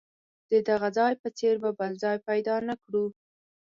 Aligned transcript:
د 0.51 0.53
دغه 0.69 0.87
ځای 0.97 1.13
په 1.21 1.27
څېر 1.37 1.55
به 1.63 1.69
بل 1.79 1.91
ځای 2.03 2.17
پیدا 2.27 2.55
نه 2.67 2.75
کړو. 2.83 3.05